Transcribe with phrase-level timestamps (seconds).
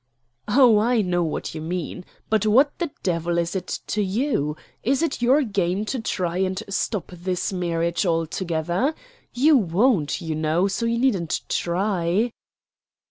[0.47, 2.05] "Oh, I know what you mean.
[2.27, 4.57] But what the devil is it to you?
[4.81, 8.95] Is it your game to try and stop this marriage altogether?
[9.31, 12.31] You won't, you know, so you needn't try."